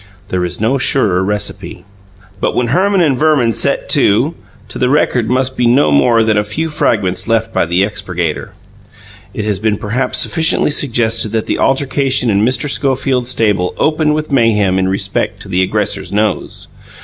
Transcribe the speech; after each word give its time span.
There 0.29 0.43
is 0.43 0.59
no 0.59 0.79
surer 0.79 1.23
recipe. 1.23 1.85
But 2.39 2.55
when 2.55 2.69
Herman 2.69 3.01
and 3.01 3.15
Verman 3.15 3.53
set 3.53 3.87
to 3.89 4.33
't 4.67 4.79
the 4.79 4.89
record 4.89 5.29
must 5.29 5.55
be 5.55 5.67
no 5.67 5.91
more 5.91 6.23
than 6.23 6.39
a 6.39 6.43
few 6.43 6.69
fragments 6.69 7.27
left 7.27 7.53
by 7.53 7.67
the 7.67 7.83
expurgator. 7.83 8.53
It 9.35 9.45
has 9.45 9.59
been 9.59 9.77
perhaps 9.77 10.17
sufficiently 10.17 10.71
suggested 10.71 11.33
that 11.33 11.45
the 11.45 11.59
altercation 11.59 12.31
in 12.31 12.41
Mr. 12.43 12.67
Schofield's 12.67 13.29
stable 13.29 13.75
opened 13.77 14.15
with 14.15 14.31
mayhem 14.31 14.79
in 14.79 14.87
respect 14.87 15.39
to 15.43 15.47
the 15.47 15.61
aggressor's 15.61 16.11
nose. 16.11 16.67